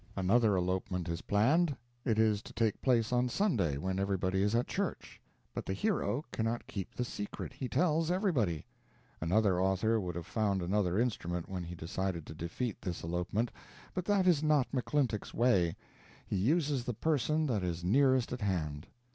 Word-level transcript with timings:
Another 0.15 0.55
elopement 0.57 1.07
is 1.07 1.21
planned; 1.21 1.77
it 2.03 2.17
is 2.17 2.41
to 2.41 2.53
take 2.53 2.81
place 2.81 3.13
on 3.13 3.29
Sunday, 3.29 3.77
when 3.77 3.99
everybody 3.99 4.41
is 4.41 4.55
at 4.55 4.65
church. 4.65 5.21
But 5.53 5.63
the 5.67 5.73
"hero" 5.75 6.25
cannot 6.31 6.65
keep 6.65 6.95
the 6.95 7.05
secret; 7.05 7.53
he 7.53 7.69
tells 7.69 8.09
everybody. 8.09 8.65
Another 9.21 9.61
author 9.61 9.99
would 10.01 10.15
have 10.15 10.25
found 10.25 10.63
another 10.63 10.99
instrument 10.99 11.47
when 11.47 11.63
he 11.63 11.75
decided 11.75 12.25
to 12.25 12.33
defeat 12.33 12.81
this 12.81 13.03
elopement; 13.03 13.51
but 13.93 14.05
that 14.05 14.25
is 14.25 14.41
not 14.41 14.71
McClintock's 14.71 15.35
way. 15.35 15.75
He 16.25 16.35
uses 16.35 16.83
the 16.85 16.95
person 16.95 17.45
that 17.45 17.61
is 17.63 17.83
nearest 17.83 18.33
at 18.33 18.41
hand. 18.41 18.87